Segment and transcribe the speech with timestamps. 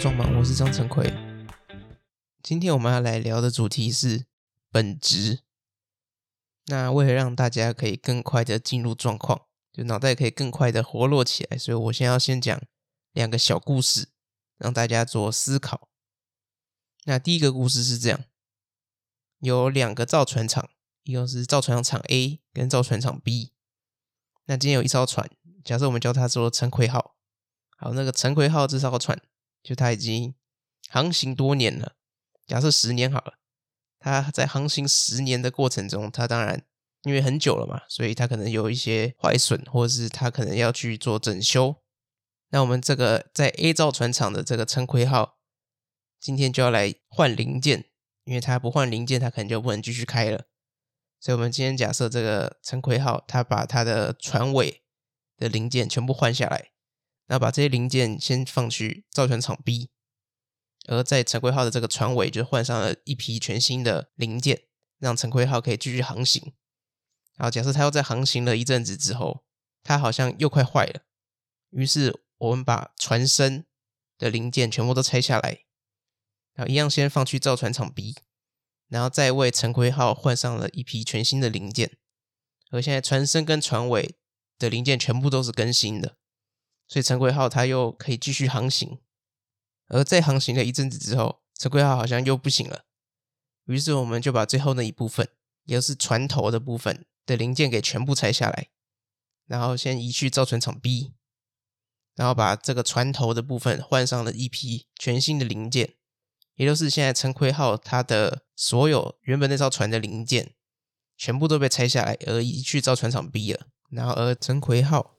[0.00, 1.12] 装忙，我是张成奎。
[2.42, 4.24] 今天我们要来聊的主题是
[4.70, 5.40] 本质。
[6.68, 12.58] 那为了让大家可以更快的进入状况，就脑袋可以更快的活络起来，所以我先要先讲
[13.12, 14.08] 两个小故事，
[14.56, 15.90] 让大家做思考。
[17.04, 18.24] 那第一个故事是这样：
[19.40, 20.70] 有两个造船厂，
[21.02, 23.52] 一个是造船厂 A 跟造船厂 B。
[24.46, 25.30] 那今天有一艘船，
[25.62, 27.16] 假设我们叫它做陈奎号。
[27.76, 29.20] 好，那个陈奎号这艘船，
[29.62, 30.34] 就它已经
[30.88, 31.96] 航行多年了。
[32.46, 33.34] 假设十年好了，
[33.98, 36.64] 它在航行十年的过程中，它当然
[37.02, 41.76] 因为很久了嘛，所以它可能有一些坏损，或者是它可能要去做整修。
[42.50, 45.38] 那我们这个在 A 造船厂的这个陈奎号，
[46.18, 47.84] 今天就要来换零件，
[48.24, 50.46] 因为它不换零件，它可能就不能继续开了。
[51.20, 54.82] 所以，我们今天假设这个陈奎号，它把它的船尾
[55.36, 56.70] 的零件全部换下来，
[57.30, 59.88] 那把这些零件先放去造船厂 B。
[60.88, 64.64] 而在陈奎号的这个船尾就换上了一批全新的零件，
[64.98, 66.52] 让陈奎号可以继续航行。
[67.36, 69.44] 然后假设它又在航行了一阵子之后，
[69.84, 71.02] 它好像又快坏了，
[71.70, 73.64] 于是我们把船身
[74.18, 75.60] 的零件全部都拆下来，
[76.54, 78.16] 然后一样先放去造船厂 B，
[78.88, 81.98] 然后再为陈奎号换上了一批全新的零件。
[82.70, 84.16] 而现在船身跟船尾
[84.58, 86.16] 的零件全部都是更新的，
[86.90, 88.98] 所以陈奎号它又可以继续航行。
[89.86, 92.84] 而在航行了一阵子之后，陈奎号好像又不行了，
[93.66, 95.28] 于是我们就把最后那一部分，
[95.66, 98.70] 也就是船头的部分的零件给全部拆下来，
[99.46, 101.12] 然后先移去造船厂 B，
[102.16, 105.94] 然后把这个船头的部分换上了一批全新的零件，
[106.56, 110.54] 也就是现在陈奎号它的所有原本那艘船的零件，
[111.16, 115.16] 全部都被拆下来而移去造船厂 B 了，然后而陈奎号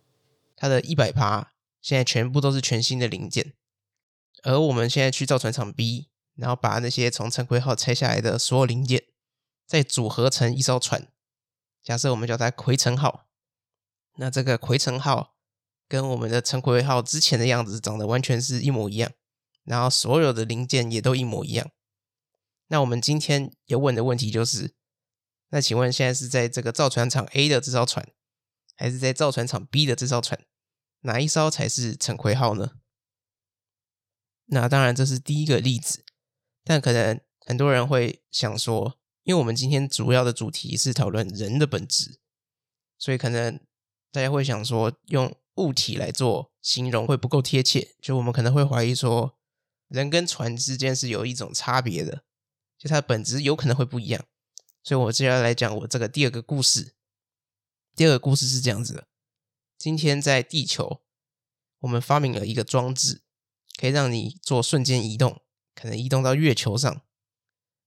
[0.56, 3.54] 它的一百趴现在全部都是全新的零件。
[4.44, 9.04] 而我们现在去造船厂 B，然后把那些从陈奎号拆下来的所有零件，
[9.68, 11.08] 再组合成一艘船。
[11.84, 13.28] 假设我们叫它奎陈号，
[14.18, 15.36] 那这个奎陈号
[15.88, 19.12] 跟我们的陈奎号之前的样子长得完全是一模一样，
[19.64, 21.72] 然后所有的零件也都一模一样。
[22.68, 24.74] 那我们今天要问的问题就是：
[25.50, 28.10] 那请问现在是在这个造船厂 A 的这艘船，
[28.76, 30.40] 还是在造船厂 B 的这艘船，
[31.02, 32.72] 哪一艘才是陈奎号呢？
[34.46, 36.04] 那当然，这是第一个例子，
[36.64, 42.20] 但可能很多人会想说，因为我们今天主要的主题是讨论人的本质，
[42.98, 43.60] 所以可能
[44.12, 49.38] 大家会想说，用物体来做形容会不够贴切，就我们可能会怀疑说，
[49.88, 52.24] 人跟船之间是有一种差别的，
[52.78, 54.26] 就它的本质有可能会不一样。
[54.84, 56.96] 所以我接下来讲我这个第二个故事。
[57.96, 59.08] 第二个故事是这样子的：
[59.82, 61.02] 今天在地球，
[61.80, 63.24] 我们发明了一个装置。
[63.80, 65.42] 可以让你做瞬间移动，
[65.74, 67.02] 可能移动到月球上。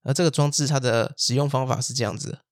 [0.03, 2.45] 而这个装置它的使用方法是这样子的：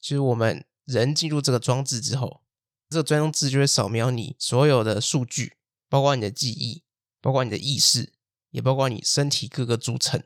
[0.00, 2.42] 就是我们人进入这个装置之后，
[2.88, 5.58] 这个装置就会扫描你所有的数据，
[5.90, 6.84] 包括你的记忆，
[7.20, 8.14] 包括你的意识，
[8.48, 10.24] 也包括你身体各个组成。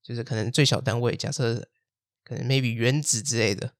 [0.00, 1.68] 就是可能最小单位，假设
[2.22, 3.74] 可能 maybe 原子之类的，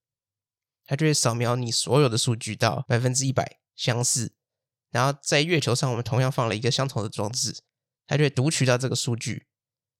[0.87, 4.33] 它就会扫描你所有的数据到百分之一百相似。
[4.91, 7.57] 然后在月球上，我们同样放了一个相同的装置，
[8.07, 9.47] 它就会读取到这个数据，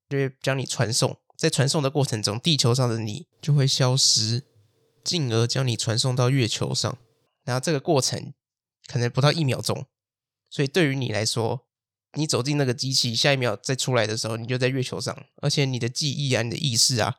[0.09, 1.19] 就会将你传送。
[1.37, 4.47] 在传送的过程中，地球上的你就会消失，
[5.05, 6.97] 进而将你传送到月球上。
[7.45, 8.33] 然后这个过程
[8.87, 9.87] 可能不到一秒钟，
[10.49, 11.67] 所以对于你来说，
[12.15, 17.17] 你走进那个机器，下一秒再出来的时候，你就在月球上，而且你的记忆啊、你的意识啊，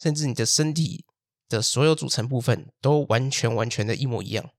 [0.00, 1.04] 甚至你的身体
[1.52, 4.50] 的所有组成部分，都完全完全的一模一样。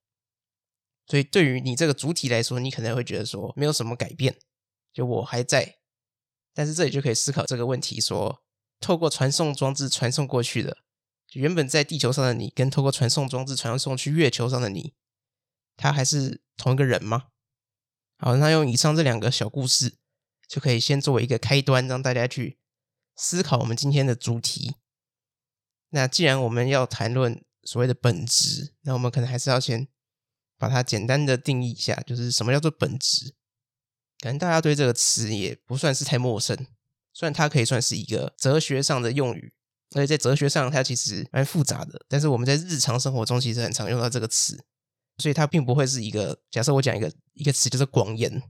[1.06, 4.38] 所以，对于你这个主体来说，你可能会觉得说没有什么改变，
[4.94, 5.80] 就我还在。
[6.54, 8.42] 但是这里就可以思考这个问题：说，
[8.80, 10.78] 透过传送装置传送过去的，
[11.34, 14.94] 原本在地球上的你，跟透过传送装置传送去月球上的你，
[15.76, 17.28] 他还是同一个人吗？
[18.18, 19.98] 好，那用以上这两个小故事，
[20.48, 22.60] 就可以先作为一个开端，让大家去
[23.16, 24.76] 思考我们今天的主题。
[25.94, 29.88] 那既然我们要谈论所谓的本质，那我们可能还是要先。
[30.56, 33.34] 把它简单的定义一下，就是什么叫做本质？
[34.22, 36.56] 可能大家对这个词也不算是太陌生，
[37.12, 39.52] 虽然它可以算是一个哲学上的用语，
[39.94, 42.06] 而且在哲学上它其实蛮复杂的。
[42.08, 44.64] 但是我们在日常生活中其实很常用到这个词，
[45.18, 46.40] 所以它并不会是一个。
[46.50, 48.42] 假设我讲一个一个词就是广言，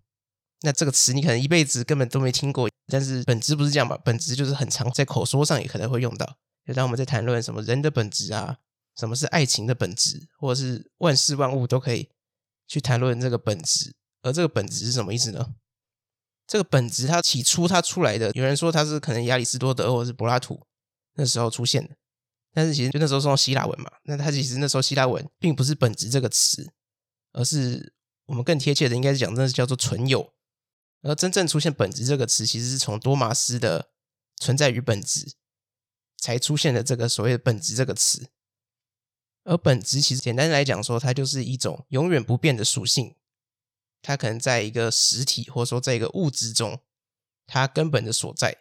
[0.62, 2.70] 那这个词你可能一辈子根本都没听过。
[2.86, 3.98] 但是本质不是这样吧？
[4.06, 6.38] 本质就是很常在口说上也可能会用到。
[6.66, 8.60] 就当我们在谈论什么人的本质啊。
[8.96, 12.12] 什么是爱情的本质，或者是万事万物都可以
[12.68, 15.56] 去谈论这个本质，而这个本质是什么意思呢？
[16.46, 20.68] 这个本质它起初它出来的，有人说它是可能亚里士多德或者是柏拉图
[21.16, 21.96] 那时候出现的，
[22.54, 26.72] 但是其实就那时候是用希腊文嘛，那它其实那时候希腊文并不是本质这个词，
[27.32, 27.96] 而是
[28.28, 30.32] 我们更贴切的应该是讲那是叫做存有，
[31.02, 33.90] 而真正出现本质这个词，其实是从多玛斯的
[34.38, 35.34] 存在与本质
[36.24, 38.30] 才出现的这个所谓的本质这个词，
[39.44, 43.18] 而本质其实简单来讲说，它就是一种永远不变的属性。
[44.02, 46.80] 它可能在一个实体，或者说在一个物质中，
[47.46, 48.60] 它根本的所在，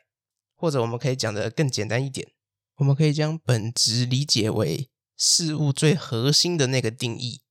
[0.56, 2.32] 或者我们可以讲的更简单一点，
[2.78, 7.42] 我们可以将本质理解为事物最核心的那个定义。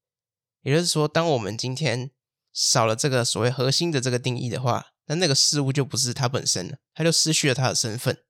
[0.64, 2.12] 也就是说，当我们今天
[2.52, 8.26] 少了这个所谓核心的这个定义的话，那那个事物就不是它本身了，它就失去了它的身份。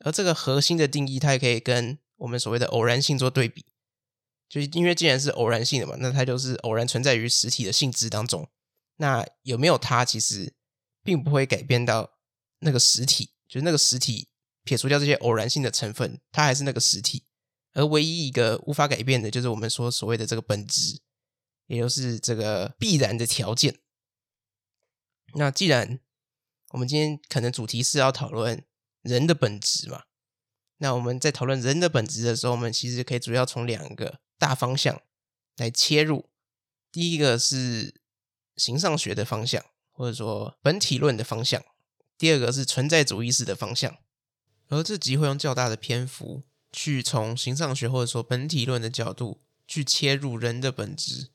[0.00, 3.64] 而这个核心的定义，它也可以跟我们所谓的偶然性做对比，
[4.48, 8.48] 就是因为既然是偶然性的嘛，那它就是偶然存在于实体的性质当中。
[8.96, 10.54] 那有没有它，其实
[11.02, 12.18] 并不会改变到
[12.58, 14.28] 那个实体，就是那个实体
[14.64, 17.24] 撇除掉这些偶然性的成分，它还是那个实体。
[17.72, 21.00] 而唯一一个无法改变的，就是我们说所谓的这个本质，
[21.66, 23.78] 也就是这个必然的条件。
[25.34, 26.00] 那既然
[26.72, 28.64] 我们今天可能主题是要讨论
[29.02, 30.02] 人的本质嘛，
[30.78, 35.00] 那我们在讨论人的本质的时候，我们其实可以主要从两个大方向
[35.56, 36.30] 来切入。
[36.90, 38.00] 第一个是。
[38.56, 41.62] 形上学的方向，或者说本体论的方向；
[42.18, 43.96] 第二个是存在主义式的方向。
[44.68, 51.30] 而这集会用较大的篇幅去从形上学或者说本体论的角度去切入人的本质。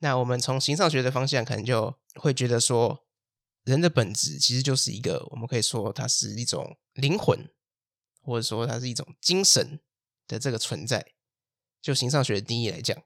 [0.00, 3.03] 那我们从形上学的方向，可能就会觉得说，
[3.64, 7.50] 人的本质其实就是一个，我们可以说它是一种灵魂，
[8.22, 9.80] 或者说它是一种精神
[10.28, 11.14] 的这个存在。
[11.82, 12.96] 就形上学的定义来讲，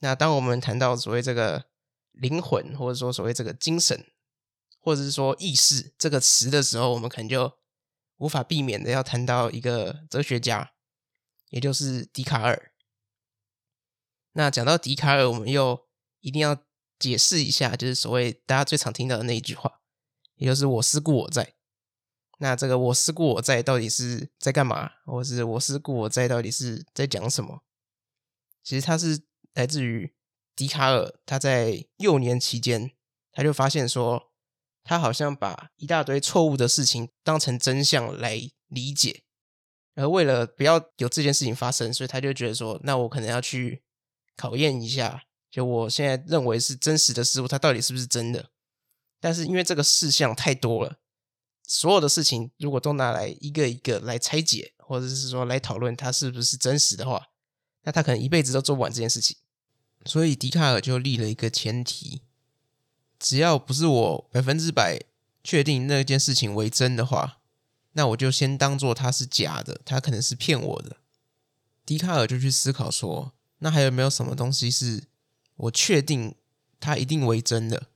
[0.00, 1.70] 那当我们谈到所谓这个。
[2.12, 4.12] 灵魂，或者说所谓这个精神，
[4.80, 7.56] 或者是说意识这个词的时候，我们可能就
[8.16, 10.72] 无法避免的要谈到一个哲学家，
[11.50, 12.72] 也就是笛卡尔。
[14.32, 15.88] 那讲到笛卡尔，我们又
[16.18, 16.64] 一定要
[16.98, 19.79] 解释一下，就是所谓大家最常听到的那一句话，
[20.40, 21.54] 也就是“我思故我在”。
[22.38, 24.90] 那这个“我思故我在”到底是在干嘛？
[25.06, 27.62] 或是“我思故我在”到底是在讲什么？
[28.64, 29.22] 其实它是
[29.54, 30.12] 来自于。
[30.56, 32.90] 笛卡尔他在幼年期间，
[33.32, 34.30] 他就发现说，
[34.84, 39.22] 他好像把一大堆错误的事情当成真相来理解，
[39.94, 43.82] 而为了不要有这件事情发生，所以他就觉得说，那我可能要去
[44.36, 48.50] 考验一下，就我现在认为是真实的事物，它到底是不是真的？
[49.20, 50.98] 但是因为这个事项太多了，
[51.62, 57.28] 所有的事情如果都拿来一个一个来拆解，或者是说来讨论它是不是真实的话，
[57.82, 59.36] 那他可能一辈子都做不完这件事情。
[60.06, 62.22] 所以笛卡尔就立了一个前提：
[63.18, 64.98] 只要不是我百分之百
[65.44, 67.40] 确定那件事情为真的话，
[67.92, 70.96] 那我就先当做它是假的，它可能是骗我的。
[71.84, 75.04] 笛卡尔就去思考说：那还有没有什么东西是
[75.56, 76.34] 我确定
[76.78, 77.88] 它一定为真的？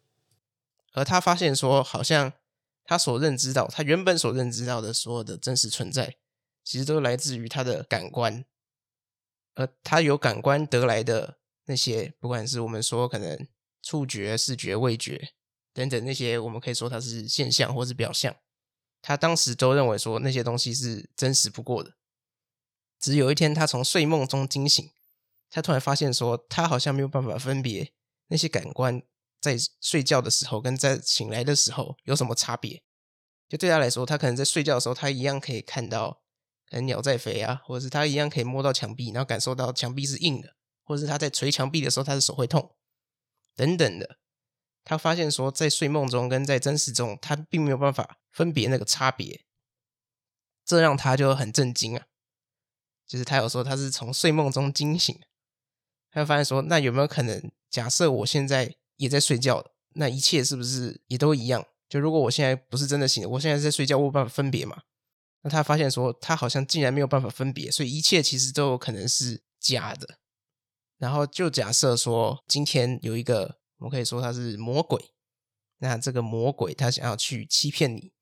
[0.95, 2.33] 而他发现说，好像
[2.85, 6.17] 他所认知到，他原本所认知到的所有的真实存在，
[6.65, 8.45] 其实都来自于他的感官，
[9.55, 11.39] 而他有感官得来的。
[11.67, 13.49] 那些不管是我们说可能
[13.81, 15.31] 触觉、视觉、味觉
[15.73, 18.37] 等等那些，我们可以说它是现象或是表象，
[19.01, 21.95] 他当时都认为说那些东西是真实不过的。
[23.01, 24.91] 只有一天，他从睡梦中惊醒，
[25.49, 27.95] 他突然发现说，他好像没有办法分别
[28.27, 29.03] 那些感官
[29.45, 32.83] 在睡觉的时候跟在醒来的时候有什么差别。
[33.49, 36.23] 就对他来说，他可能在睡觉的时候，他一样可以看到
[36.71, 40.57] 可能鸟在飞啊，或者是他一样可以摸到墙壁，然后感受到墙壁是硬的。
[40.87, 42.75] 或者是他在捶墙壁的时候，他的手会痛，
[43.55, 44.19] 等等的。
[44.83, 49.45] 他发现说，在睡梦中跟在真实中，他并没有办法分别那个差别，
[50.65, 52.07] 这让他就很震惊啊。
[53.07, 55.19] 就是他有说他是从睡梦中惊醒，
[56.11, 61.65] 他就发现说，那有没有可能，假设我现在也在睡觉，那一切是不是也都一样？
[61.89, 64.83] 就如果我现在不是真的醒，我现在在睡觉，我有办法分别嘛？
[65.43, 70.19] 那他发现说，他好像竟然没有办法分别，所以一切其实都有可能是假的。
[70.97, 75.11] 然后就假设说，今天有一个，我们可以说他是魔鬼。
[75.79, 78.13] 那这个魔鬼他想要去欺骗你，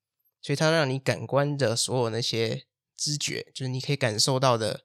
[0.41, 2.65] 所以他让你感官的所有那些
[2.97, 4.83] 知觉，就是你可以感受到的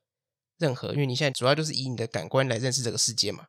[0.59, 3.49] 任何，因为你现在主要就是以你的感官来认识这个世界嘛。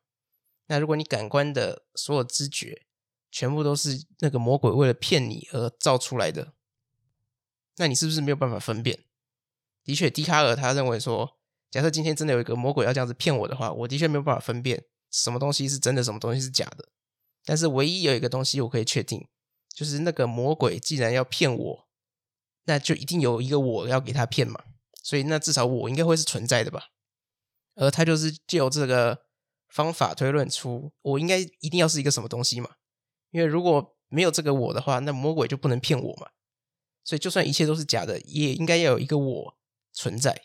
[0.70, 2.86] 那如果你感官的所有知觉
[3.30, 6.54] 全部都是那个魔鬼为了骗你而造出来的，
[7.76, 9.04] 那你是不是没有办法分辨？
[9.84, 11.36] 的确，笛卡尔他认为说。
[11.72, 16.90] 假设今天真的有一个魔鬼要这样子骗我的话，我的确没有办法分辨什么东西是真的，什么东西是假的。
[17.46, 19.28] 但是唯一有一个东西我可以确定，
[19.76, 21.88] 就是那个魔鬼既然要骗我，
[22.64, 24.64] 那就一定有一个我要给他骗嘛，
[25.04, 26.90] 所以那至少我应该会是存在的吧。
[27.76, 29.28] 而他就是借由这个
[29.70, 32.72] 方法推论出我应该一定要是一个什么东西嘛，
[33.32, 36.30] 因为如果没有这个我的话，那魔鬼就不能骗我嘛。
[37.04, 39.58] 所以就算一切都是假的，也应该要有一个我
[39.94, 40.44] 存在。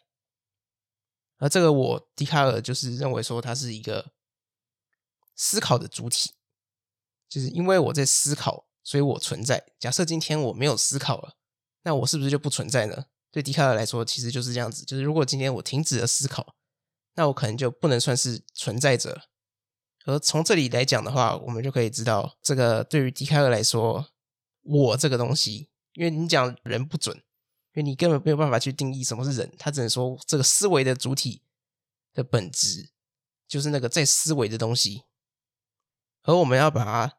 [1.39, 4.13] 而这个我，笛卡尔就是认为说，它是一个
[5.35, 6.35] 思考的主体，
[7.29, 9.73] 就是因为我在思考，所以我存在。
[9.79, 11.37] 假设今天我没有思考了，
[11.83, 13.07] 那我是不是就不存在呢？
[13.31, 14.85] 对笛卡尔来说，其实就是这样子。
[14.85, 16.55] 就是如果今天我停止了思考，
[17.15, 19.23] 那我可能就不能算是存在者。
[20.07, 24.09] 而从这里来讲的话，我们就可以知道，这个对于笛卡尔来说，
[24.63, 27.23] 我这个东西，因为你讲人不准。
[27.77, 31.43] 因为你根本没有办法去定义什么是人，他只能说这个思维的主体
[32.13, 32.91] 的本质
[33.49, 35.03] 就是那个在思维的东西，
[36.23, 37.19] 而我们要把它，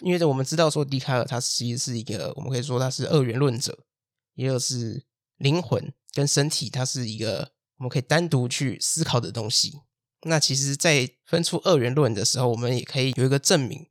[0.00, 3.84] 因为我们知道说笛卡尔他其实是一个，我们可以说他是二元论者，
[4.32, 5.04] 也就是
[5.36, 9.80] 灵魂跟身体，它是一个我们可以单独去思考的东西。
[10.22, 13.90] 那其实，在分出二元论的时候，我们也可以有一个证明，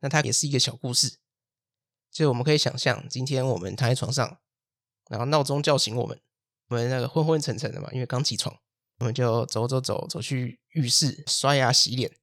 [0.00, 1.18] 那它也是一个小故事，
[2.12, 4.38] 就我们可以想象，今天我们躺在床上。
[5.10, 6.20] 然后闹钟叫醒我们，
[6.68, 8.56] 我们那个昏昏沉沉的嘛，因为刚起床，
[9.00, 12.16] 我们就走走走走去浴室刷牙洗脸。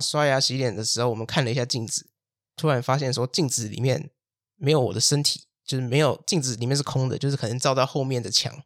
[0.00, 2.10] 刷牙洗脸的时候，我们看了一下镜子，
[2.56, 4.10] 突然发现说镜子里面
[4.56, 8.64] 没有我的身体，就是没有镜子里面是空的，就是可能照到后面的墙。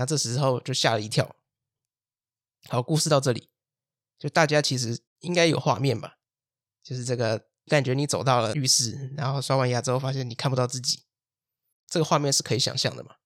[0.00, 1.36] 那这时候就吓了一跳。
[2.70, 3.50] 好，故事到这里，
[4.18, 6.16] 就大家其实应该有画面吧？
[6.82, 11.04] 就是这个感觉，你走到了浴室，然后刷完牙之后，发现你看不到自己。
[11.86, 13.16] 这个画面是可以想象的嘛？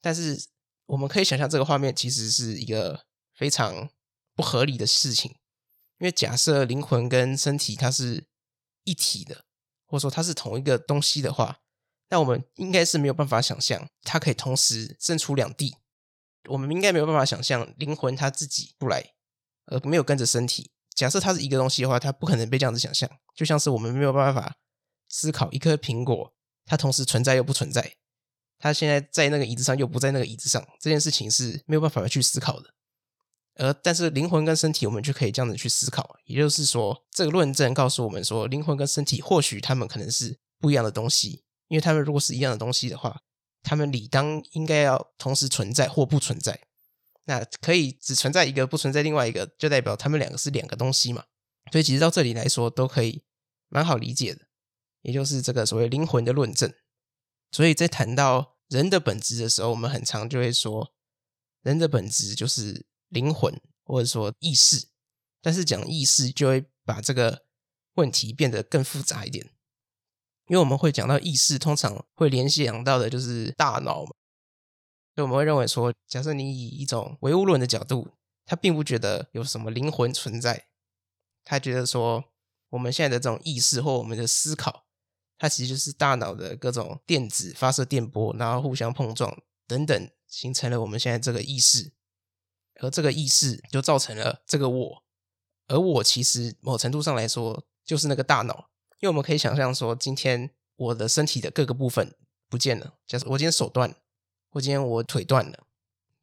[0.00, 0.46] 但是
[0.86, 3.90] 我们可以想象，这个画面其实是一个非常
[4.36, 5.32] 不合理的事情，
[5.98, 8.28] 因为假设灵魂跟身体它是
[8.84, 9.44] 一体的，
[9.86, 11.58] 或者说它是同一个东西的话，
[12.10, 15.74] 那我们应该是没有办法想象它可以同时身处两地。
[16.48, 19.12] 我们应该没有办法想象灵魂它自己出来，
[19.66, 20.70] 而没有跟着身体。
[20.94, 24.56] 假设它是一个东西的话，它不可能被这样子想象，就像是我们没有办法
[25.08, 26.34] 思考一颗苹果，
[26.66, 27.94] 它同时存在又不存在。
[28.58, 32.74] 它现在在那个椅子上，又不在那个椅子上，这件事情是没有办法去思考的。
[33.56, 36.16] 而但是灵魂跟身体，我们就可以这样子去思考。
[36.24, 43.20] 也就是说，这个论证告诉我们说，灵魂跟身体或许他们可能是不一样的东西，因为他们如果是一样的东西的话，
[43.62, 46.60] 他们理当应该要同时存在或不存在。
[47.24, 51.24] 那可以只存在一个，不存在另外一个，就代表他们两个是两个东西嘛。
[51.70, 53.22] 所以其实到这里来说，都可以
[53.68, 54.46] 蛮好理解的，
[55.02, 56.74] 也就是这个所谓灵魂的论证。
[57.52, 60.92] 所以在谈到人的本质的时候，我们很常就会说，
[61.62, 64.88] 人的本质就是灵魂，或者说意识。
[65.40, 67.44] 但是讲意识，就会把这个
[67.94, 69.50] 问题变得更复杂一点，
[70.48, 74.10] 因为我们会讲到意识，通常会联想到的就是大脑嘛。
[75.14, 78.08] 所以我们会认为说，假设你以一种唯物论的角度，
[78.44, 80.66] 他并不觉得有什么灵魂存在，
[81.44, 82.24] 他觉得说，
[82.70, 84.86] 我们现在的这种意识或我们的思考。
[85.38, 91.92] 它其实就是大脑的各种电子发射电波，然后互相碰撞等等，形成了我们现在这个意识。
[92.80, 95.02] 而这个意识就造成了这个我，
[95.66, 98.70] 而我其实某程度上来说就是那个大脑。
[99.02, 102.14] 因为我们可以想象说，今天我的身体的各个部分
[102.48, 103.92] 不见了，假设我今天手断，
[104.48, 105.66] 或今天我腿断了，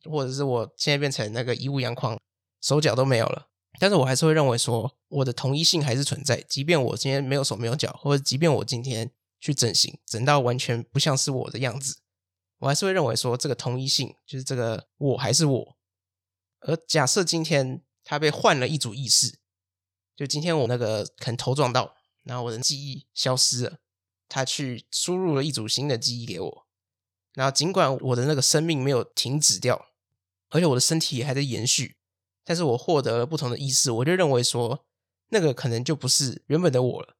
[0.09, 2.17] 或者是我现在变成那个一物阳光，
[2.61, 3.47] 手脚都没有了。
[3.81, 11.97] 但是我还是会认为说，我的同一性还是存在，即便我今天没有手没有脚，或者即便我今天去整形，整到完全不像是我的样子，
[12.59, 15.77] 我还是会认为说，这个同一性就是这个我还是我。
[16.61, 19.37] 而假设今天他被换了一组意识，
[20.15, 21.97] 就今天我那个可能头撞到，
[22.29, 23.79] 然后我的记忆消失了，
[24.27, 26.67] 他去输入了一组新的记忆给我，
[27.33, 29.87] 然后尽管我的那个生命没有停止掉，
[30.49, 31.97] 而且我的身体还在延续。
[32.43, 34.85] 但是我获得了不同的意识，我就认为说，
[35.29, 37.15] 那个可能就不是原本的我了，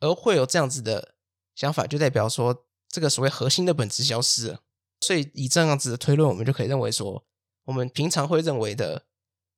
[0.00, 1.14] 而会有这样子的
[1.54, 4.60] 想法，就代表说，这个所谓核心的本质消失了。
[5.00, 7.24] 所以以这样子的推论，我们就可以认为说，
[7.64, 9.06] 我们平常会认为的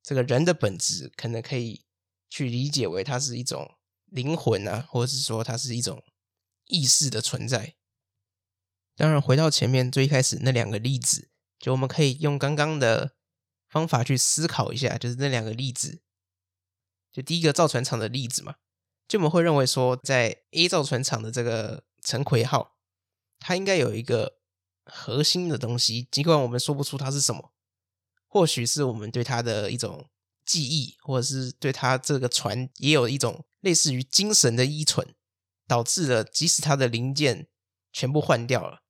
[0.01, 1.83] 这个人的本质，可能可以
[2.29, 3.75] 去理解为它是一种
[4.11, 6.03] 灵魂啊，或者是说它是一种
[6.65, 7.75] 意识的存在。
[8.95, 13.15] 当然，回到前面最开始那两个例子，就我们可以用刚刚的。
[13.71, 16.01] 方法去思考一下，就是那两个例子，
[17.11, 18.55] 就第一个造船厂的例子嘛，
[19.07, 22.79] 就我们会认为说，在 A 造船厂的这个陈奎号，
[23.37, 24.39] 它应该有一个
[24.85, 27.53] 核心的东西，尽管我们说不出它是什么，
[28.27, 30.09] 或许是我们对它的一种
[30.49, 35.13] 记忆，或者是对他这个船也有一种类似于精神的依存，
[35.67, 37.47] 导致了即使他的零件
[37.93, 38.81] 全部换掉了，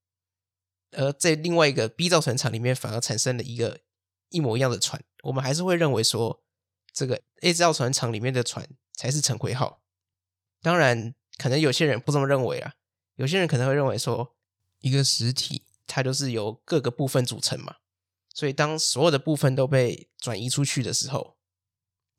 [0.92, 3.82] 而在另外一个 B 造船厂里面反而产生了一个
[4.30, 6.42] 一模一样的船，我们还是会认为说
[6.94, 9.82] 这个 A 造船厂里面的船才是陈奎号。
[10.62, 12.76] 当然，可能有些人不这么认为啊，
[13.16, 14.38] 有些人可能会认为说
[14.80, 17.76] 一个实体它就是由各个部分组成嘛，
[18.34, 21.39] 所以当所有的部分都被转移出去的时候。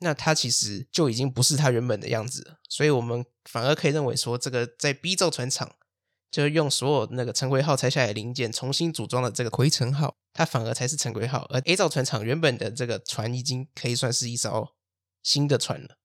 [0.02, 5.76] 那它其实就已经不是它原本的样子了，所以我们反而可以认为说，这个在 B 造船厂
[6.30, 14.70] 就用所有那个陈规号拆下来的零件重新组装的这个魁陈号，它反而才是陈规号，而 A 造船厂原本的这个船已经可以算是一艘
[15.22, 15.98] 新的船了。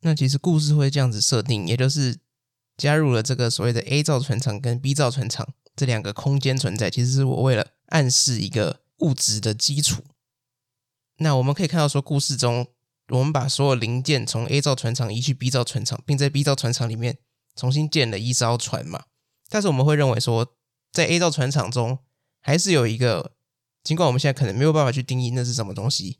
[0.00, 2.18] 那其实故事会这样子设定，也就是
[2.76, 10.02] 加入了这个所谓的 A 造船厂跟 B 造船厂这两个空间存在，其实是我为了暗示一个物质的基础。
[11.16, 12.66] 那我们可以看到说，故事中。
[13.08, 17.18] 我们把所有零件从 A 造船厂移去 B 造船厂，并在 B 造船厂里面
[17.54, 19.04] 重新建了一艘船嘛。
[19.50, 20.56] 但是我们会认为说，
[20.90, 21.98] 在 A 造船厂中
[22.40, 23.32] 还是有一个，
[23.82, 26.18] 尽管我们现在可能没有办法去定义那是什么东西，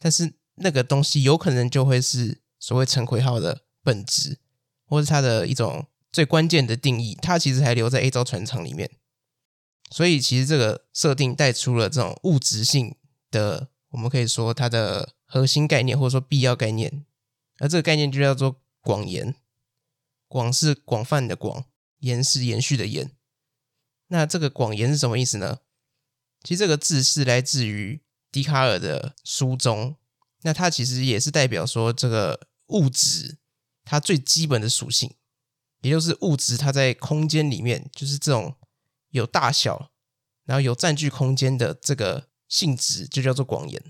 [0.00, 4.40] 但是那个东西有可能就会是所谓陈奎号的本质，
[4.86, 7.16] 或是它的一种最关键的定义。
[7.22, 8.90] 它其实还留在 A 造船厂里面，
[9.92, 12.96] 所以其实这个设定带出了这种物质性
[13.30, 15.14] 的，我们可以说它的。
[15.32, 17.06] 核心概念或者说必要概念，
[17.58, 19.34] 而这个概念就叫做广延。
[20.28, 21.64] 广是广泛的广，
[22.00, 23.10] 延是延续的延。
[24.08, 25.60] 那这个广延是什么意思呢？
[26.42, 29.96] 其实这个字是来自于笛卡尔的书中。
[30.42, 33.38] 那它其实也是代表说这个物质
[33.84, 35.14] 它最基本的属性，
[35.80, 38.54] 也就是物质它在空间里面就是这种
[39.08, 39.92] 有大小，
[40.44, 43.82] 然后有占据空间的这个性质，就叫做广延。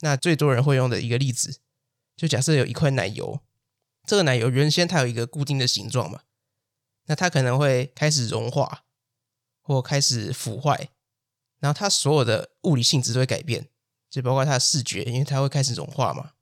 [0.00, 1.60] 那最多人会用的一个例子，
[2.16, 3.40] 就假设有一块奶油，
[4.06, 6.22] 这个奶油原先它有一个固定的形状嘛，
[7.06, 8.84] 那它可能会开始融化
[9.60, 10.88] 或开始腐坏，
[11.58, 13.68] 然后它所有的物理性质都会改变，
[14.08, 16.32] 就包括它的视觉，因为它会开始融化嘛，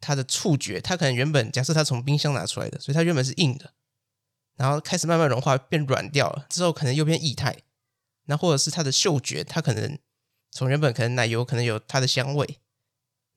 [0.00, 3.74] 它的触觉，它可能原本假设它从冰箱拿出来的，所以它原本是硬的，
[4.56, 7.58] 然后开始慢慢融化变软掉了，之后可能又变液态，
[8.24, 9.98] 那或者是它的嗅觉，它可能
[10.50, 12.58] 从原本可能奶油可能有它的香味。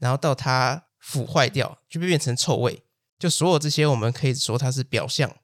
[0.05, 2.83] 然后到它腐坏掉，就会变成臭味。
[3.17, 5.35] 就所有这些，我们可以说它是表象，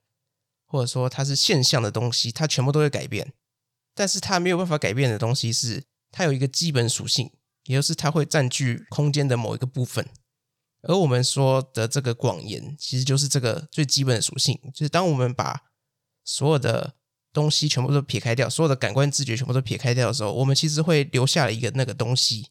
[0.68, 3.34] 或者说它是现象的东西，它全部都会改变。
[3.96, 7.32] 但是它没有办法改变的东西是，它有一个基本属性，
[7.64, 10.08] 也就是它会占据空间的某一个部分。
[10.84, 15.62] 而我们说的这个广延，其实就是这个最基本的属性，就是当我们把
[16.24, 16.94] 所有的
[17.34, 22.51] 东西全部都撇开掉，所有的感官知觉全部都撇开掉的时候，我们其实会留下了一个那个东西。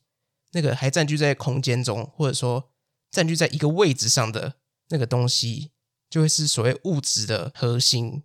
[0.53, 2.71] 那个还占据在空间中，或者说
[3.11, 4.57] 占据在一个位置上的
[4.89, 5.71] 那个东西，
[6.09, 8.25] 就会是所谓物质的核心，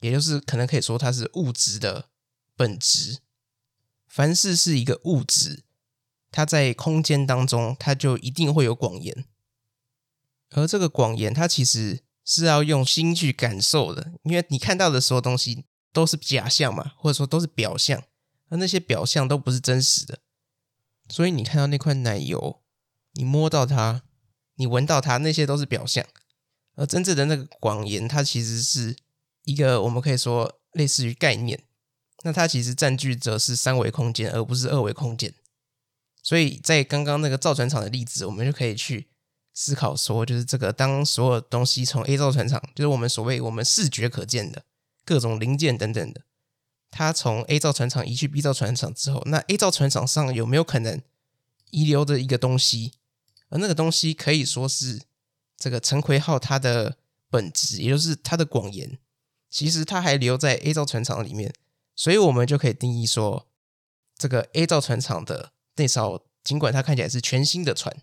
[0.00, 2.08] 也就是可能可以说它是物质的
[2.56, 3.18] 本质。
[4.06, 5.64] 凡是是一个物质，
[6.30, 9.26] 它在空间当中，它就一定会有广延。
[10.50, 18.02] 而这个广延，它其实是要用心去感受的，因为你看到的所有东西都是假象嘛，或者说都是表象，
[18.48, 20.20] 而那些表象都不是真实的。
[21.08, 22.60] 所以你看到那块奶油，
[23.14, 24.02] 你摸到它，
[24.56, 26.04] 你闻到它，那些都是表象，
[26.76, 28.96] 而真正的那个广延，它其实是
[29.44, 31.64] 一个我们可以说类似于概念，
[32.24, 35.34] 那它其实占据着是三维空间，而不是二维空间。
[36.22, 39.08] 所以在刚刚那个造船厂的例子，我们就可以去
[39.54, 44.64] 思考说，就是这个当所有东西从 A 造船厂，就是我们所谓我们视觉可见的
[45.04, 46.22] 各种零件等等的。
[46.90, 51.00] 它从 A 造船厂移去 B 造船厂之后，那 A 造船厂上有没有可能
[51.70, 52.94] 遗留的一个东西？
[53.50, 55.02] 而那个东西可以说是
[55.56, 56.98] 这个陈奎号它的
[57.30, 58.98] 本质，也就是它的广延。
[59.50, 61.54] 其实它还留在 A 造船厂里面，
[61.96, 63.46] 所以我们就可以定义说，
[64.16, 67.96] 这个 A 造船厂的那艘，尽管它看起来是全新的船，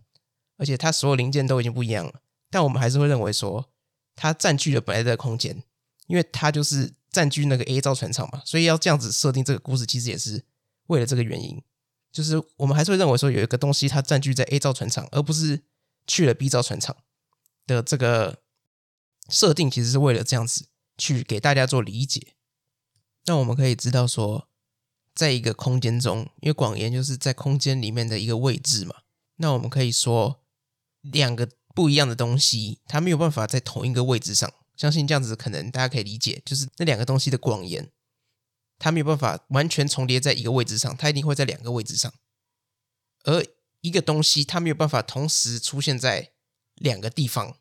[0.57, 3.69] 而且它所有零件都已经不一样了，但我们还是会认为说，
[4.15, 5.61] 它占据了本来的空间，
[6.07, 6.93] 因为它就是。
[7.15, 10.43] 占据那个 A 造船厂嘛，所以要这样子设定这个故事，其实也是
[10.87, 11.63] 为了这个原因。
[12.11, 15.63] 就是我们还是会认为说，有一个东西它占据在 A 造船厂，而不是
[16.05, 16.97] 去了 B 造船厂
[17.65, 18.41] 的这个
[19.29, 22.35] 设定，其实是为了这样子去给大家做理解。
[23.27, 24.49] 那我们可以知道说，
[25.13, 28.93] 在一个空间中，因为广延就是在空间里面的一个位置嘛，
[29.37, 30.41] 那我们可以说
[30.99, 34.51] 两个不一样的东西，它没有办法在同一个位置上。
[34.75, 37.91] 相信这样子可能大家可以理解，就是那两个东西的广延，
[38.77, 42.13] 它没有办法完全重叠在一个位置上，它一定会在两个位置上。
[43.23, 43.45] 而
[43.81, 46.31] 一个东西它没有办法同时出现在
[46.75, 47.57] 两个地方，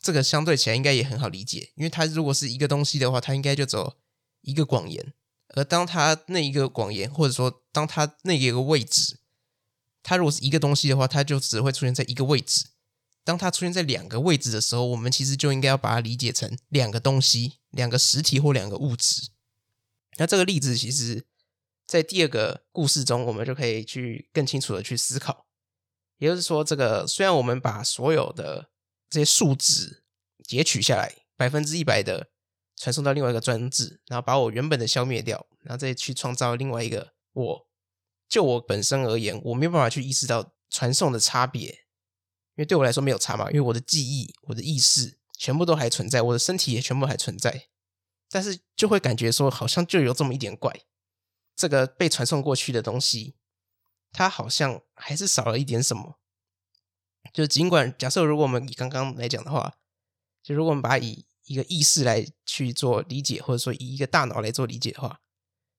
[0.00, 3.96] 这个相对起来应该也很好理解，因为它如果是一个东西的话，它应该就走
[4.42, 5.14] 一个广延，
[5.48, 9.20] 而当它那一个广延，或者说当它那一个位置，
[10.02, 12.66] 它如果是一个东西的话，它就只会出现在一个位置。
[13.26, 19.30] 当它出现在两个位置的时候，我们其实就应该要把它理解成两个东西、两个实体或两个物质。
[20.18, 21.26] 那这个例子其实，
[21.88, 25.48] 在第二个故事中，我们就可以去更清楚的去思考。
[26.18, 28.70] 也就是说，这个虽然我们把所有的
[29.10, 30.04] 这些数值
[30.44, 32.28] 截取下来，百分之一百的
[32.76, 37.68] 传送到另外一个装置，然后把我原本的消灭掉，然后再去创造另外一个我。
[38.28, 41.85] 就我本身而言，我没有办法去意识到传送的差别，
[42.56, 47.68] 因为对我来说没有差嘛，因为我的记忆、我的意识全部都还存在，我的身体也全部还存在，
[48.28, 50.84] 但是就会感觉说，好像就有这么一点怪，
[51.54, 53.36] 这个被传送过去的东西。
[54.12, 56.18] 它好像还是少了一点什么，
[57.34, 59.76] 就尽管假设如果我们以刚刚来讲的话，
[60.42, 65.20] 就如果我们把以一个意识来去做理解，或者说以一个大脑来做理解的话，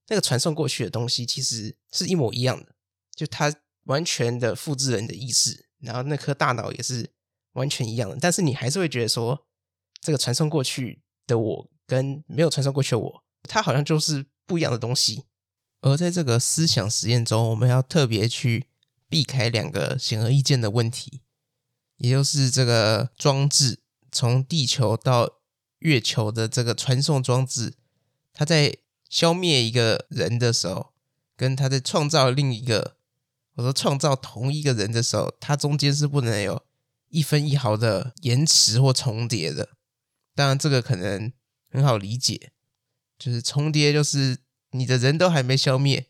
[0.07, 2.75] 那个传送过去的东西其实是一模一样的，
[3.15, 3.51] 就它
[3.85, 7.11] 完全的复制人的意识，然后那颗大脑也是
[7.53, 9.47] 完全一样的，但是你还是会觉得说，
[10.01, 15.25] 这个传送过去的我跟没有传送过去的我，它好像就是不一样的东西。
[15.81, 18.67] 而在这个思想实验中，我们要特别去
[19.07, 21.21] 避开两个显而易见的问题，
[21.97, 25.39] 也就是这个装置从地球到
[25.79, 27.75] 月球的这个传送装置，
[28.33, 28.77] 它在
[29.09, 30.93] 消灭一个人的时候，
[31.37, 32.96] 跟它在创造另一个，
[33.57, 36.63] 我说创造同一个人的时候，它中间是不能有
[37.09, 39.69] 一分一毫的延迟或重叠的。
[40.33, 41.31] 当然，这个可能
[41.69, 42.53] 很好理解，
[43.19, 44.39] 就是重叠就是。
[44.71, 46.07] 你的人都还没消灭，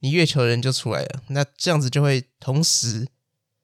[0.00, 3.06] 你月球人就出来了，那这样子就会同时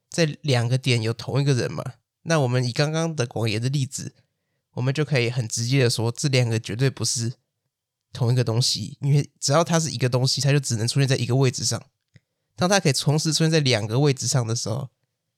[0.09, 1.85] 在两个点有同一个人嘛？
[2.23, 4.15] 那我们以刚刚的广延的例子，
[4.75, 7.35] 我们就可以很直接的说，这两个绝对不是
[8.13, 11.83] 同一个东西，因为只要它是一个东西，它就只能出现在一个位置上。
[12.59, 14.91] 当它可以同时出现在两个位置上的时候，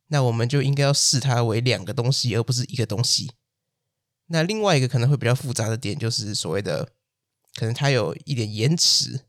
[0.08, 3.30] 那我们就应该要视它为两个东西，而不是一个东西。
[4.26, 6.94] 那另外一个可能会比较复杂的点，就是所谓的。
[7.56, 9.22] 可能它有一点延迟，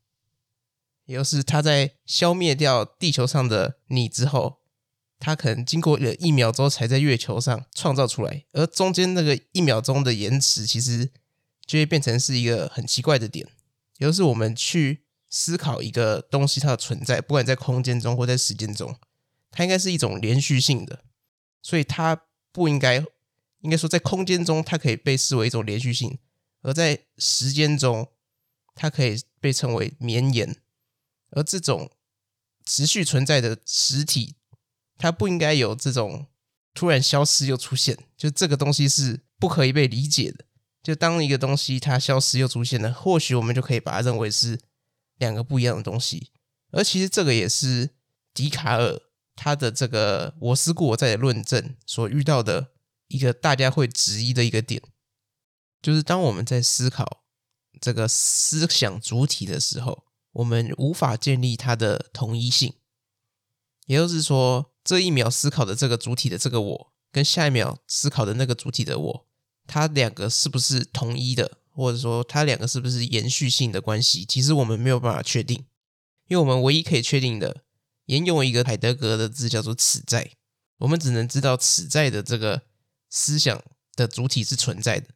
[1.05, 4.59] 也就是它在消灭掉地球上的你之后，
[5.17, 11.09] 它可能经过了一秒钟才在月球上创造出来，而中间那个一秒钟的延迟，其实
[11.65, 13.47] 就会变成是一个很奇怪的点，
[13.97, 18.95] 也就是我们去思考一个东西它的存在，不管在空间中或在时间中，
[19.49, 21.03] 它应该是一种连续性的，
[21.63, 23.03] 所以它不应该，
[23.61, 26.19] 应该说在空间中它可以被视为一种连续性。
[26.63, 28.11] 而在时间中，
[28.75, 30.57] 它可以被称为绵延，
[31.31, 31.89] 而这种
[32.65, 34.35] 持续存在的实体，
[34.97, 36.27] 它不应该有这种
[36.75, 40.45] 突然消失又出现，就这个东西是不可以被理解的。
[40.83, 44.59] 就当一个东西它消失又出现了，或许我们就可以把它认为是
[45.21, 46.31] 两个不一样的东西。
[46.71, 47.91] 而其实这个也是
[48.33, 48.99] 笛卡尔
[49.35, 52.71] 他的这个“我思故我在”的论证所遇到的
[53.07, 54.81] 一个大家会质疑的一个点。
[55.81, 57.23] 就是当我们在思考
[57.79, 62.75] 这个思想主体的时候，我们无法建立它的同一性。
[63.87, 69.27] 也就是说，这一秒思考的这个主体的这个我，跟下一秒思考的那个主体的我，
[69.67, 74.25] 它两个是不是同一的，或者说它两个是不是延续性的关系？
[74.25, 75.65] 其实我们没有办法确定，
[76.27, 77.63] 因为我们唯一可以确定的，
[78.05, 80.31] 沿用一个海德格的字叫做“此在”，
[80.79, 82.63] 我们只能知道“此在”的这个
[83.09, 83.63] 思想
[83.95, 85.07] 的主体是存在的。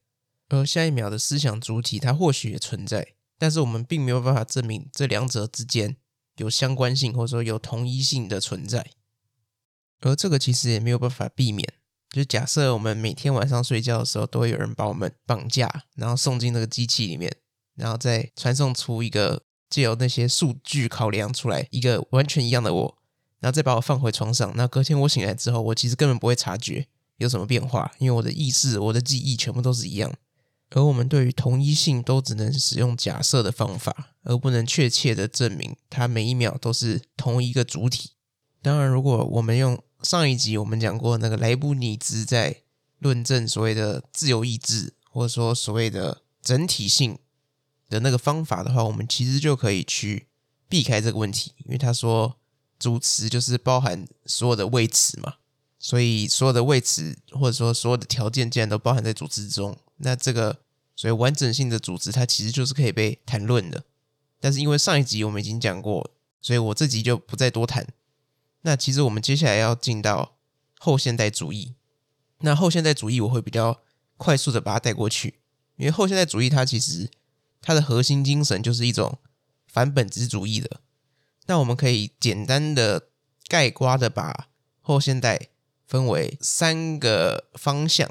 [0.49, 5.97] 而下一秒的思想主体，它或许也存在，但是我们并没有办法证明这两者之间
[6.37, 8.91] 有相关性，或者说有同一性的存在。
[10.01, 11.73] 而这个其实也没有办法避免。
[12.11, 17.35] 就假设我们每天晚上睡觉的时候，都会有人把我们绑架，然后送进那个机器里面，
[17.75, 22.97] 然后再传送出一个借由那些数据考量出来一个完全一样的我，
[23.39, 24.53] 然后再把我放回床上。
[24.55, 26.87] 那隔天我醒来之后，我其实根本不会察觉
[27.17, 30.13] 有什么变化，因为我的意识、我的记忆全部都是一样。
[30.71, 38.11] 而我们对于同一性都只能使用假设的方法，而不能确切的证明它每一秒都是同一个主体。
[38.61, 42.61] 当然，如果我们用上一集我们讲过那个莱布尼兹在
[42.99, 47.17] 论证所谓的自由意志，或者说所谓的整体性
[47.89, 50.27] 的那个方法的话，我们其实就可以去
[50.67, 52.37] 避开这个问题，因为他说
[52.77, 55.35] 主词就是包含所有的谓词嘛，
[55.79, 59.77] 所以所有的谓词或者说所有的条件既然都包含在组词中。
[59.97, 60.59] 那这个
[60.95, 63.83] 所以完整性的组织，它其实就是可以被谈论的。
[64.39, 67.87] 但是因为上一集我们已经讲过，所以我这集就不再多谈。
[68.65, 70.39] 那其实我们接下来要进到
[70.79, 71.75] 后现代主义。
[72.39, 73.83] 那后现代主义我会比较
[74.17, 75.39] 快速的把它带过去，
[75.75, 77.11] 因为后现代主义它其实
[77.61, 79.19] 它的核心精神就是一种
[79.67, 80.81] 反本质主义的。
[81.45, 83.09] 那我们可以简单的
[83.47, 84.47] 概括的把
[84.81, 85.49] 后现代
[85.85, 88.09] 分为三个方向。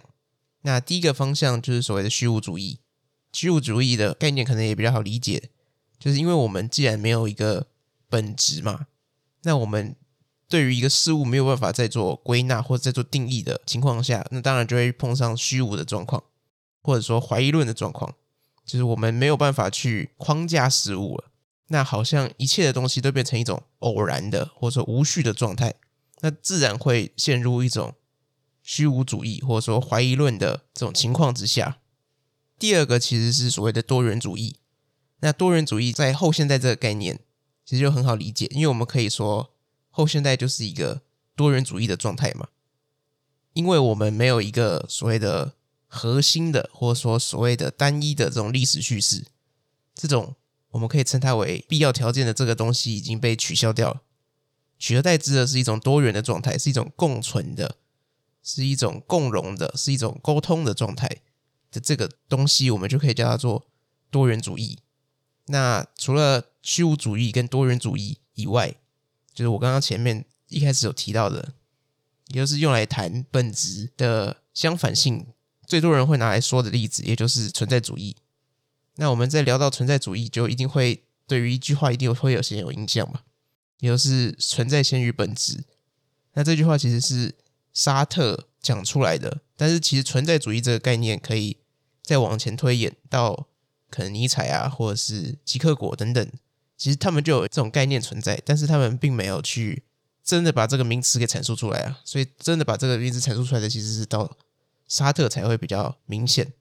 [0.63, 2.79] 那第一个方向就是所谓的虚无主义。
[3.33, 5.51] 虚无主义的概念可能也比较好理解，
[5.99, 7.67] 就是因为我们既然没有一个
[8.09, 8.87] 本质嘛，
[9.43, 9.97] 那我们
[10.49, 16.23] 对于一个事物没有办法再做归纳或者再做定义的情况下，那当然就会碰上虚无的状况，
[16.83, 18.15] 或者说怀疑论的状况，
[18.65, 21.31] 就是我们没有办法去框架事物了。
[21.69, 25.75] 那好像一切的东西都变成一种偶然的或者说无序的状态，
[26.21, 27.95] 那自然会陷入一种
[28.63, 31.79] 虚无主义或者说怀疑论的这种情况之下。
[32.59, 34.57] 第二个其实是所谓的多元主义。
[35.21, 37.21] 那多元主义在后现代这个概念
[37.65, 39.54] 其实就很好理解，因为我们可以说
[39.95, 41.03] 后现代就是一个
[41.37, 42.49] 多元主义的状态嘛，
[43.53, 45.55] 因为我们没有一个所谓的
[45.87, 49.25] 核心的或者说所谓的单一的这种历史叙事，
[49.95, 50.35] 这种。
[50.75, 54.03] 我们可以称它为必要条件的这个东西已经被取消掉了，
[54.77, 57.77] 取而代之的是一种多元的状态，是一种共存的，
[58.43, 61.09] 是一种共融的，是一种沟通的状态
[61.71, 63.69] 的这个东西，我们就可以叫它做
[64.11, 64.81] 多元主义。
[65.47, 68.75] 那除了虚无主义跟多元主义以外，
[69.35, 71.53] 就是我刚刚前面一开始有提到的，
[72.29, 75.27] 也就是用来谈本质的相反性，
[75.67, 78.17] 最多人会拿来说的例子，也就是存在主义。
[78.97, 83.23] 那我们在聊到存在主义，就一定会对于一句话一定会有先有印象嘛，
[83.81, 85.65] 也就是存在先于本质。
[86.35, 87.35] 那这句话其实是
[87.73, 91.57] 沙特讲出来的，但是其实存在主义这个概念可以
[92.03, 93.49] 再往前推演到
[93.91, 96.29] 可能尼采啊，或者是吉克果等等，
[96.77, 99.85] 其实他们就有这种概念存在，但是他们并没有去
[100.23, 102.01] 真的把这个名词给阐述出来啊。
[102.05, 104.37] 所以真的把这个名词阐述出来的，其实是到
[104.87, 106.53] 沙特才会比较明显。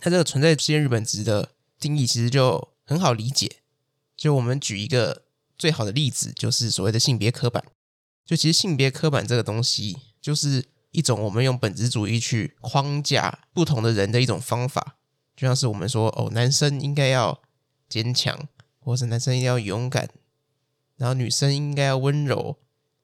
[0.00, 3.56] 它这个存在先于本质的定义其实就很好理解，
[4.16, 5.22] 就我们举一个
[5.58, 7.64] 最好的例子，就是所谓的性别刻板。
[8.24, 14.98] 就其实性别刻板这个东西，就是一种我们用本质主义去框架不同的人的一种方法。
[15.36, 17.42] 就像是我们说，哦，男生应该要
[17.88, 18.46] 坚强，
[18.80, 20.10] 或者男生一定要勇敢，
[20.96, 22.58] 然后女生应该要温柔，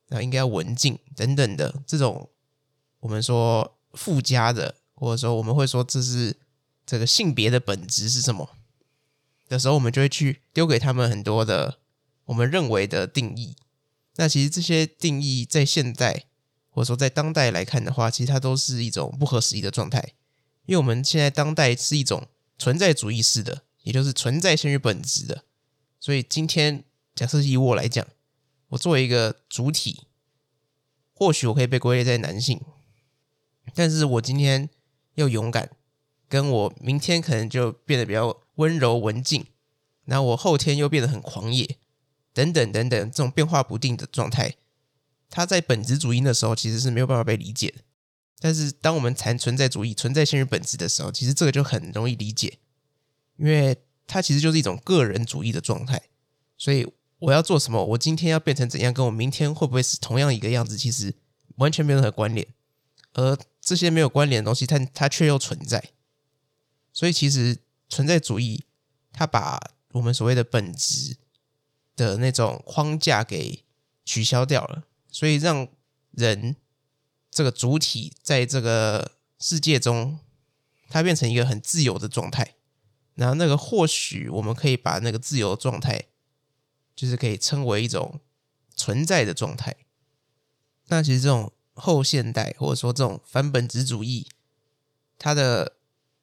[0.09, 2.29] 然后应该要文静等等的这种，
[3.01, 6.37] 我们说附加的，或者说我们会说这是。
[6.89, 8.49] 这个性别的本质是什么？
[9.49, 11.81] 的时候，我们就会去丢给他们很多的
[12.27, 13.57] 我们认为的定义。
[14.15, 16.27] 那其实这些定义在现代
[16.71, 20.13] 或者说在当代来看的话，其实它都是一种不合时宜的状态。
[20.67, 25.43] 因为我们现在当代是一种存在主义式的，也就是存在先于本质的。
[26.07, 26.85] 所以今天
[27.17, 28.07] 假设以我来讲，
[28.69, 30.07] 我作为一个主体，
[31.13, 32.61] 或许我可以被归类在男性，
[33.75, 34.71] 但是我今天
[35.17, 35.69] 要勇敢。
[36.29, 39.47] 跟我明天可能就变得比较温柔文静，
[40.05, 41.77] 然后我后天又变得很狂野，
[42.33, 44.55] 等等等等，这种变化不定的状态，
[45.29, 47.79] 它在本质主义的时候其实是没有办法被理解的。
[48.39, 52.59] 但是当我们谈存在主义，存在先于本质的时候，其实这个就很容易理解，
[53.39, 56.03] 因为它其实就是一种个人主义的状态。
[56.57, 56.87] 所以
[57.19, 61.15] 我要做什么，我今天要变成怎样，跟我明天会不会是同样一个样子，其实
[61.57, 62.47] 完全没有任何关联。
[63.15, 65.93] 而这些没有关联的东西，它它却又存在。
[66.93, 68.65] 所以，其实存在主义，
[69.13, 69.59] 它把
[69.93, 71.17] 我们所谓的本质
[71.95, 73.65] 的那种框架给
[74.05, 75.69] 取消掉了，所以让
[76.13, 76.57] 人
[77.31, 80.19] 这个主体在这个世界中，
[80.89, 82.56] 它变成一个很自由的状态。
[83.17, 86.05] 然后，那个或许我们可以把那个自由状态，
[86.95, 88.21] 就是可以称为一种
[88.77, 89.75] 存在的状态。
[90.89, 94.29] 那其实这种后现代或者说这种反本质主义，
[95.19, 95.77] 它的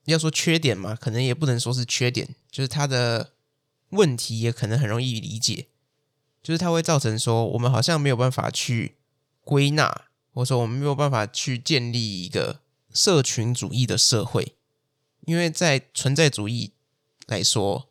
[0.05, 3.33] 要说缺点嘛，可能也不能说是缺点，就是它的
[3.89, 5.67] 问题也可能很容易理解，
[6.41, 8.97] 就是它会造成说我们好像没有办法去
[9.41, 12.61] 归纳，或者说我们没有办法去建立一个
[12.93, 14.55] 社群主义的社会，
[15.25, 16.71] 因为在存在主义
[17.27, 17.89] 来说，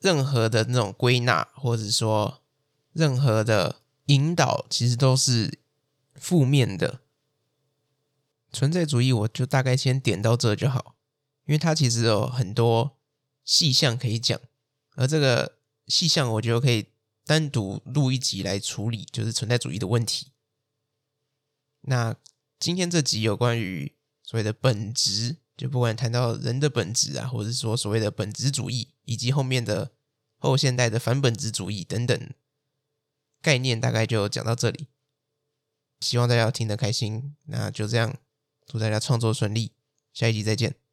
[0.00, 2.42] 任何的那种归纳或者说
[2.92, 5.58] 任何的引导，其实都是
[6.14, 7.00] 负面的。
[8.52, 10.96] 存在主义，我就大概先点到这就好。
[11.44, 12.98] 因为它其实有很多
[13.44, 14.40] 细项可以讲，
[14.96, 16.86] 而这个细项我觉得可以
[17.24, 20.32] 单独录一集来处理，就是存在主义的问题。
[21.82, 22.16] 那
[22.58, 29.92] 今天这集有关于所谓的本质，就不管谈到人的本质啊，或者是说所谓的本质主义，以及后面的
[30.38, 32.30] 后现代的反本质主义等等
[33.40, 34.88] 概念，大概就讲到这里。
[36.00, 38.14] 希望大家听得开心，那就这样，
[38.66, 39.72] 祝大家创作顺利。
[40.12, 40.85] 下一集再见。